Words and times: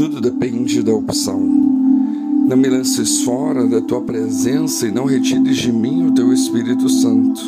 Tudo 0.00 0.18
depende 0.18 0.82
da 0.82 0.94
opção. 0.94 1.38
Não 1.38 2.56
me 2.56 2.70
lances 2.70 3.20
fora 3.20 3.66
da 3.66 3.82
tua 3.82 4.00
presença 4.00 4.86
e 4.86 4.90
não 4.90 5.04
retires 5.04 5.58
de 5.58 5.70
mim 5.70 6.06
o 6.06 6.14
teu 6.14 6.32
Espírito 6.32 6.88
Santo. 6.88 7.38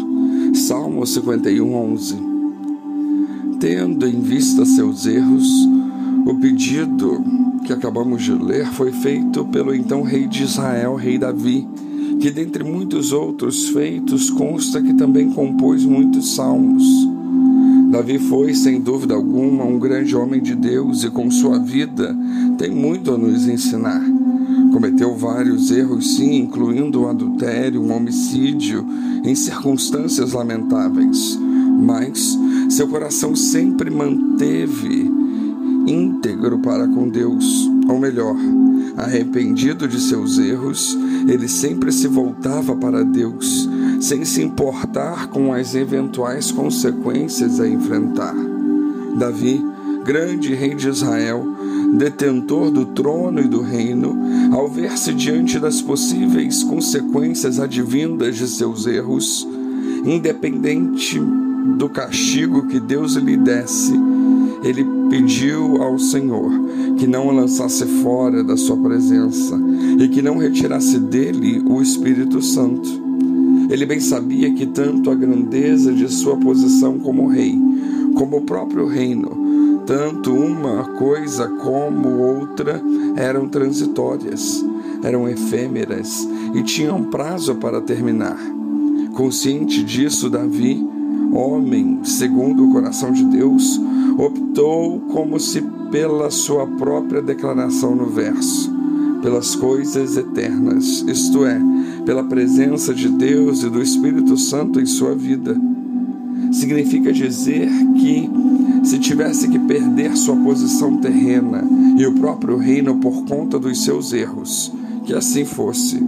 Salmo 0.52 1.06
51, 1.06 1.74
11. 1.74 2.16
Tendo 3.58 4.06
em 4.06 4.20
vista 4.20 4.66
seus 4.66 5.06
erros, 5.06 5.48
o 6.26 6.34
pedido 6.34 7.24
que 7.64 7.72
acabamos 7.72 8.22
de 8.22 8.32
ler 8.32 8.66
foi 8.66 8.92
feito 8.92 9.46
pelo 9.46 9.74
então 9.74 10.02
rei 10.02 10.26
de 10.28 10.42
Israel, 10.42 10.94
rei 10.94 11.16
Davi, 11.16 11.66
que 12.20 12.30
dentre 12.30 12.62
muitos 12.62 13.12
outros 13.12 13.70
feitos 13.70 14.28
consta 14.28 14.82
que 14.82 14.92
também 14.92 15.30
compôs 15.30 15.86
muitos 15.86 16.34
salmos. 16.34 17.11
Davi 17.92 18.18
foi, 18.18 18.54
sem 18.54 18.80
dúvida 18.80 19.12
alguma, 19.12 19.64
um 19.64 19.78
grande 19.78 20.16
homem 20.16 20.40
de 20.40 20.54
Deus 20.54 21.04
e 21.04 21.10
com 21.10 21.30
sua 21.30 21.58
vida 21.58 22.16
tem 22.56 22.70
muito 22.70 23.12
a 23.12 23.18
nos 23.18 23.46
ensinar. 23.46 24.02
Cometeu 24.72 25.14
vários 25.14 25.70
erros, 25.70 26.16
sim, 26.16 26.36
incluindo 26.36 27.02
um 27.02 27.08
adultério, 27.10 27.82
um 27.82 27.94
homicídio, 27.94 28.82
em 29.22 29.34
circunstâncias 29.34 30.32
lamentáveis. 30.32 31.38
Mas 31.82 32.38
seu 32.70 32.88
coração 32.88 33.36
sempre 33.36 33.90
manteve 33.90 35.12
íntegro 35.86 36.60
para 36.60 36.88
com 36.88 37.06
Deus, 37.06 37.68
ou 37.86 37.98
melhor, 37.98 38.36
arrependido 38.96 39.86
de 39.86 40.00
seus 40.00 40.38
erros, 40.38 40.96
ele 41.28 41.46
sempre 41.46 41.92
se 41.92 42.08
voltava 42.08 42.74
para 42.74 43.04
Deus, 43.04 43.68
sem 44.02 44.24
se 44.24 44.42
importar 44.42 45.28
com 45.28 45.52
as 45.52 45.76
eventuais 45.76 46.50
consequências 46.50 47.60
a 47.60 47.68
enfrentar. 47.68 48.34
Davi, 49.16 49.64
grande 50.04 50.52
rei 50.54 50.74
de 50.74 50.88
Israel, 50.88 51.46
detentor 51.94 52.72
do 52.72 52.84
trono 52.86 53.38
e 53.38 53.46
do 53.46 53.60
reino, 53.60 54.18
ao 54.52 54.68
ver-se 54.68 55.14
diante 55.14 55.56
das 55.60 55.80
possíveis 55.80 56.64
consequências 56.64 57.60
advindas 57.60 58.36
de 58.36 58.48
seus 58.48 58.88
erros, 58.88 59.46
independente 60.04 61.20
do 61.78 61.88
castigo 61.88 62.66
que 62.66 62.80
Deus 62.80 63.14
lhe 63.14 63.36
desse, 63.36 63.92
ele 64.64 64.84
pediu 65.10 65.80
ao 65.80 65.96
Senhor 65.96 66.50
que 66.98 67.06
não 67.06 67.28
o 67.28 67.32
lançasse 67.32 67.86
fora 68.02 68.42
da 68.42 68.56
sua 68.56 68.76
presença 68.76 69.56
e 70.00 70.08
que 70.08 70.20
não 70.20 70.38
retirasse 70.38 70.98
dele 70.98 71.62
o 71.64 71.80
Espírito 71.80 72.42
Santo. 72.42 73.12
Ele 73.72 73.86
bem 73.86 74.00
sabia 74.00 74.52
que 74.52 74.66
tanto 74.66 75.10
a 75.10 75.14
grandeza 75.14 75.94
de 75.94 76.06
sua 76.12 76.36
posição 76.36 76.98
como 76.98 77.26
rei, 77.26 77.58
como 78.14 78.36
o 78.36 78.42
próprio 78.42 78.86
reino, 78.86 79.80
tanto 79.86 80.30
uma 80.30 80.84
coisa 80.98 81.48
como 81.48 82.18
outra 82.18 82.82
eram 83.16 83.48
transitórias, 83.48 84.62
eram 85.02 85.26
efêmeras 85.26 86.28
e 86.52 86.62
tinham 86.62 87.04
prazo 87.04 87.54
para 87.54 87.80
terminar. 87.80 88.36
Consciente 89.14 89.82
disso, 89.82 90.28
Davi, 90.28 90.86
homem 91.32 92.00
segundo 92.04 92.68
o 92.68 92.72
coração 92.72 93.10
de 93.10 93.24
Deus, 93.24 93.80
optou 94.18 95.00
como 95.10 95.40
se 95.40 95.62
pela 95.90 96.30
sua 96.30 96.66
própria 96.66 97.22
declaração 97.22 97.96
no 97.96 98.04
verso, 98.04 98.70
pelas 99.22 99.54
coisas 99.54 100.18
eternas, 100.18 101.02
isto 101.08 101.46
é, 101.46 101.58
pela 102.04 102.24
presença 102.24 102.94
de 102.94 103.08
Deus 103.08 103.62
e 103.62 103.70
do 103.70 103.82
Espírito 103.82 104.36
Santo 104.36 104.80
em 104.80 104.86
sua 104.86 105.14
vida. 105.14 105.56
Significa 106.52 107.12
dizer 107.12 107.68
que, 107.94 108.30
se 108.84 108.98
tivesse 108.98 109.48
que 109.48 109.58
perder 109.58 110.16
sua 110.16 110.36
posição 110.36 110.98
terrena 110.98 111.64
e 111.96 112.04
o 112.06 112.14
próprio 112.14 112.56
reino 112.56 112.96
por 112.96 113.24
conta 113.24 113.58
dos 113.58 113.82
seus 113.82 114.12
erros, 114.12 114.72
que 115.04 115.14
assim 115.14 115.44
fosse, 115.44 116.02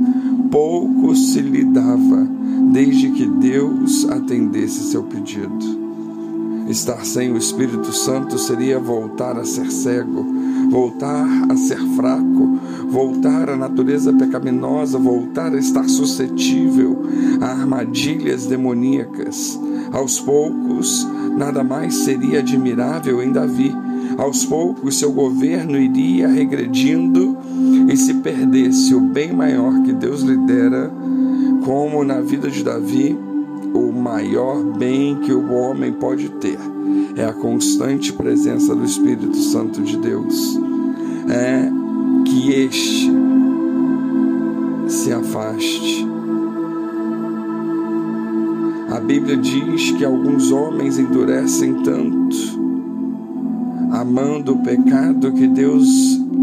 pouco 0.51 1.15
se 1.17 1.41
lhe 1.41 1.65
dava, 1.65 2.29
desde 2.73 3.11
que 3.11 3.27
Deus 3.27 4.09
atendesse 4.09 4.91
seu 4.91 5.03
pedido. 5.05 5.85
Estar 6.69 7.05
sem 7.05 7.31
o 7.31 7.37
Espírito 7.37 7.93
Santo 7.93 8.39
seria 8.39 8.79
voltar 8.79 9.39
a 9.39 9.45
ser 9.45 9.71
cego, 9.71 10.25
voltar 10.71 11.27
a 11.49 11.57
ser 11.57 11.79
fraco, 11.97 12.59
voltar 12.89 13.51
à 13.51 13.57
natureza 13.57 14.13
pecaminosa, 14.13 14.99
voltar 14.99 15.55
a 15.55 15.59
estar 15.59 15.89
suscetível 15.89 17.03
a 17.41 17.47
armadilhas 17.47 18.47
demoníacas. 18.47 19.59
Aos 19.93 20.21
poucos, 20.21 21.07
nada 21.37 21.63
mais 21.63 21.95
seria 21.95 22.41
admirável 22.41 23.23
em 23.23 23.33
Davi. 23.33 23.75
Aos 24.19 24.45
poucos, 24.45 24.99
seu 24.99 25.13
governo 25.13 25.79
iria 25.79 26.29
regredindo 26.29 27.37
e 27.89 27.97
se 27.97 28.15
perdesse 28.15 28.95
o 28.95 29.01
bem 29.01 29.33
maior 29.33 29.83
que 29.83 29.93
Deus 29.93 30.23
lhe 30.23 30.37
dera, 30.37 30.91
como 31.65 32.05
na 32.05 32.21
vida 32.21 32.51
de 32.51 32.63
Davi, 32.63 33.19
o 33.73 33.93
maior 33.93 34.63
bem 34.63 35.17
que 35.17 35.33
o 35.33 35.53
homem 35.53 35.93
pode 35.93 36.29
ter 36.29 36.59
é 37.17 37.25
a 37.25 37.33
constante 37.33 38.13
presença 38.13 38.75
do 38.75 38.85
Espírito 38.85 39.37
Santo 39.37 39.83
de 39.83 39.97
Deus. 39.97 40.59
É 41.29 41.71
que 42.25 42.53
este 42.53 43.11
se 44.89 45.13
afaste. 45.13 46.07
A 48.91 49.01
Bíblia 49.01 49.37
diz 49.37 49.91
que 49.93 50.05
alguns 50.05 50.53
homens 50.53 50.99
endurecem 50.99 51.83
tanto, 51.83 52.37
amando 53.91 54.55
o 54.55 54.63
pecado, 54.63 55.33
que 55.33 55.49
Deus 55.49 55.89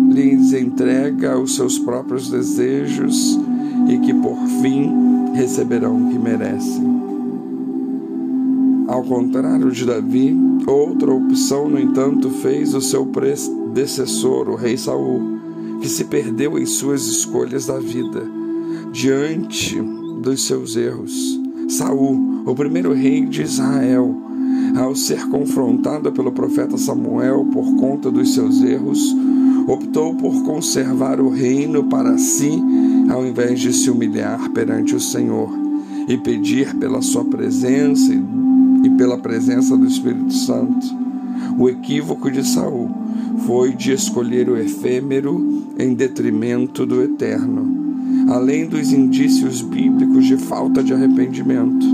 lhes 0.10 0.54
entrega 0.54 1.40
os 1.40 1.56
seus 1.56 1.80
próprios 1.80 2.30
desejos 2.30 3.40
e 3.88 3.98
que 4.00 4.14
por 4.14 4.38
fim 4.62 5.34
receberão 5.34 5.96
o 5.96 6.10
que 6.12 6.20
merecem. 6.20 7.02
Ao 8.92 9.02
contrário 9.04 9.72
de 9.72 9.86
Davi, 9.86 10.38
outra 10.68 11.14
opção, 11.14 11.70
no 11.70 11.80
entanto, 11.80 12.30
fez 12.30 12.74
o 12.74 12.82
seu 12.82 13.06
predecessor, 13.06 14.50
o 14.50 14.56
rei 14.56 14.78
Saul, 14.78 15.22
que 15.80 15.88
se 15.88 16.04
perdeu 16.04 16.60
em 16.60 16.66
suas 16.66 17.08
escolhas 17.08 17.68
da 17.68 17.80
vida, 17.80 18.22
diante 18.92 19.82
dos 20.22 20.46
seus 20.46 20.76
erros. 20.76 21.40
Saul, 21.70 22.44
o 22.46 22.54
primeiro 22.54 22.92
rei 22.92 23.26
de 23.26 23.44
Israel, 23.44 24.14
ao 24.76 24.94
ser 24.94 25.26
confrontado 25.30 26.12
pelo 26.12 26.34
profeta 26.34 26.78
Samuel 26.78 27.46
por 27.46 27.74
conta 27.78 28.12
dos 28.12 28.34
seus 28.34 28.62
erros, 28.62 29.16
optou 29.70 30.16
por 30.16 30.44
conservar 30.44 31.22
o 31.22 31.30
reino 31.30 31.86
para 31.86 32.18
si, 32.18 32.62
ao 33.10 33.26
invés 33.26 33.58
de 33.58 33.72
se 33.72 33.90
humilhar 33.90 34.50
perante 34.50 34.94
o 34.94 35.00
Senhor 35.00 35.50
e 36.10 36.18
pedir 36.18 36.76
pela 36.76 37.02
sua 37.02 37.24
presença 37.24 38.14
e 38.14 38.41
pela 38.90 39.18
presença 39.18 39.78
do 39.78 39.86
Espírito 39.86 40.34
Santo. 40.34 40.88
O 41.58 41.70
equívoco 41.70 42.30
de 42.32 42.46
Saul 42.46 42.90
foi 43.46 43.74
de 43.74 43.92
escolher 43.92 44.50
o 44.50 44.58
efêmero 44.58 45.64
em 45.78 45.94
detrimento 45.94 46.86
do 46.86 47.02
eterno. 47.02 47.80
Além 48.28 48.68
dos 48.68 48.92
indícios 48.92 49.62
bíblicos 49.62 50.26
de 50.26 50.38
falta 50.38 50.84
de 50.84 50.94
arrependimento, 50.94 51.86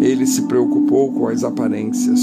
ele 0.00 0.26
se 0.26 0.42
preocupou 0.42 1.12
com 1.12 1.28
as 1.28 1.42
aparências, 1.44 2.20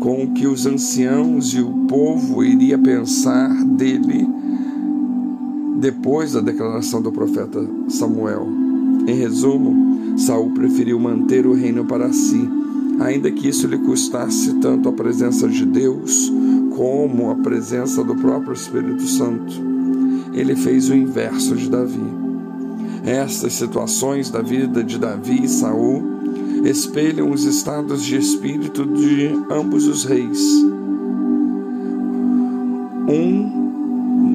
com 0.00 0.24
o 0.24 0.30
que 0.32 0.46
os 0.46 0.66
anciãos 0.66 1.54
e 1.54 1.60
o 1.60 1.70
povo 1.86 2.42
iria 2.42 2.78
pensar 2.78 3.64
dele 3.64 4.26
depois 5.78 6.32
da 6.32 6.40
declaração 6.40 7.00
do 7.00 7.10
profeta 7.10 7.66
Samuel. 7.88 8.46
Em 9.06 9.14
resumo, 9.14 10.18
Saul 10.18 10.50
preferiu 10.50 10.98
manter 11.00 11.46
o 11.46 11.54
reino 11.54 11.84
para 11.86 12.12
si 12.12 12.48
ainda 13.00 13.30
que 13.30 13.48
isso 13.48 13.66
lhe 13.66 13.78
custasse 13.78 14.54
tanto 14.60 14.88
a 14.88 14.92
presença 14.92 15.48
de 15.48 15.64
Deus 15.64 16.30
como 16.76 17.30
a 17.30 17.34
presença 17.36 18.04
do 18.04 18.14
próprio 18.14 18.52
Espírito 18.52 19.02
Santo. 19.02 19.52
Ele 20.32 20.54
fez 20.54 20.88
o 20.90 20.94
inverso 20.94 21.56
de 21.56 21.68
Davi. 21.68 22.20
Estas 23.04 23.54
situações 23.54 24.30
da 24.30 24.42
vida 24.42 24.84
de 24.84 24.98
Davi 24.98 25.44
e 25.44 25.48
Saul 25.48 26.02
espelham 26.64 27.30
os 27.30 27.44
estados 27.44 28.04
de 28.04 28.16
espírito 28.16 28.84
de 28.84 29.30
ambos 29.50 29.86
os 29.86 30.04
reis. 30.04 30.40
Um 33.08 33.60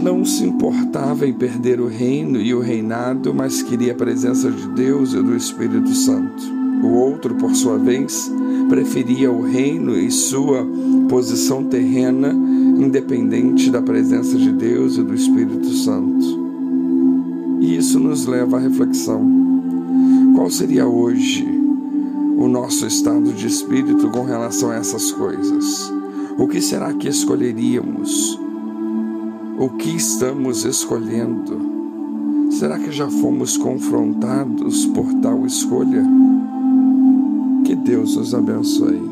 não 0.01 0.25
se 0.25 0.44
importava 0.44 1.27
em 1.27 1.33
perder 1.33 1.79
o 1.79 1.88
reino 1.88 2.41
e 2.41 2.53
o 2.53 2.59
reinado, 2.59 3.33
mas 3.33 3.61
queria 3.61 3.94
a 3.94 3.95
presença 3.95 4.51
de 4.51 4.68
Deus 4.69 5.13
e 5.13 5.21
do 5.21 5.35
Espírito 5.35 5.94
Santo. 5.94 6.44
O 6.83 6.89
outro, 6.89 7.35
por 7.35 7.56
sua 7.56 7.77
vez, 7.77 8.31
preferia 8.69 9.31
o 9.31 9.41
reino 9.41 9.97
e 9.97 10.09
sua 10.12 10.67
posição 11.09 11.63
terrena, 11.63 12.31
independente 12.31 13.69
da 13.69 13.81
presença 13.81 14.38
de 14.38 14.51
Deus 14.51 14.97
e 14.97 15.03
do 15.03 15.13
Espírito 15.13 15.69
Santo. 15.69 16.45
E 17.62 17.77
isso 17.77 18.00
nos 18.00 18.25
leva 18.25 18.57
à 18.57 18.59
reflexão: 18.59 19.23
qual 20.35 20.50
seria 20.50 20.85
hoje 20.85 21.47
o 22.38 22.47
nosso 22.47 22.85
estado 22.85 23.31
de 23.33 23.47
espírito 23.47 24.09
com 24.09 24.23
relação 24.23 24.71
a 24.71 24.75
essas 24.75 25.11
coisas? 25.11 25.91
O 26.38 26.47
que 26.47 26.59
será 26.59 26.94
que 26.94 27.07
escolheríamos? 27.07 28.39
O 29.57 29.69
que 29.69 29.95
estamos 29.95 30.65
escolhendo? 30.65 31.75
Será 32.51 32.77
que 32.77 32.91
já 32.91 33.09
fomos 33.09 33.56
confrontados 33.57 34.85
por 34.88 35.13
tal 35.15 35.45
escolha? 35.45 36.03
Deus 37.85 38.15
os 38.17 38.33
abençoe. 38.33 39.05